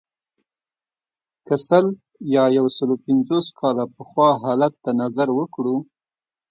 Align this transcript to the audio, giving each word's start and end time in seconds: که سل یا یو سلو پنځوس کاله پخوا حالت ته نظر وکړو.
که 1.45 1.55
سل 1.67 1.85
یا 2.33 2.43
یو 2.57 2.65
سلو 2.77 2.95
پنځوس 3.05 3.45
کاله 3.59 3.85
پخوا 3.95 4.29
حالت 4.43 4.73
ته 4.83 4.91
نظر 5.01 5.27
وکړو. 5.33 5.77